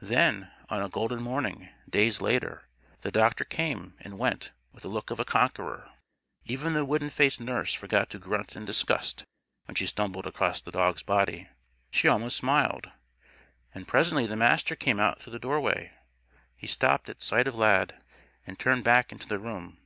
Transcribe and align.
Then 0.00 0.52
on 0.70 0.82
a 0.84 0.88
golden 0.88 1.20
morning, 1.20 1.68
days 1.90 2.20
later, 2.20 2.68
the 3.00 3.10
doctor 3.10 3.42
came 3.44 3.94
and 3.98 4.20
went 4.20 4.52
with 4.72 4.84
the 4.84 4.88
look 4.88 5.10
of 5.10 5.18
a 5.18 5.24
Conqueror. 5.24 5.90
Even 6.44 6.74
the 6.74 6.84
wooden 6.84 7.10
faced 7.10 7.40
nurse 7.40 7.72
forgot 7.74 8.08
to 8.10 8.20
grunt 8.20 8.54
in 8.54 8.64
disgust 8.64 9.24
when 9.64 9.74
she 9.74 9.86
stumbled 9.86 10.28
across 10.28 10.60
the 10.60 10.70
dog's 10.70 11.02
body. 11.02 11.48
She 11.90 12.06
almost 12.06 12.36
smiled. 12.36 12.92
And 13.74 13.88
presently 13.88 14.28
the 14.28 14.36
Master 14.36 14.76
came 14.76 15.00
out 15.00 15.20
through 15.20 15.32
the 15.32 15.40
doorway. 15.40 15.90
He 16.56 16.68
stopped 16.68 17.08
at 17.08 17.20
sight 17.20 17.48
of 17.48 17.58
Lad, 17.58 18.00
and 18.46 18.56
turned 18.56 18.84
back 18.84 19.10
into 19.10 19.26
the 19.26 19.40
room. 19.40 19.78